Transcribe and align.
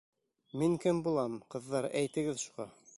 Мин 0.61 0.79
«кем» 0.87 1.03
булам, 1.09 1.37
ҡыҙҙар, 1.57 1.91
әйтегеҙ 2.03 2.45
шуға. 2.47 2.73